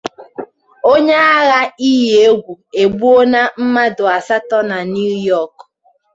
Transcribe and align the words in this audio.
Onye 0.91 1.15
agha 1.31 1.61
ịyi 1.89 2.09
egwu 2.25 2.53
egbuona 2.83 3.41
mmadụ 3.61 4.03
asatọ 4.17 4.57
na 4.69 4.77
New 4.93 5.13
York 5.31 5.55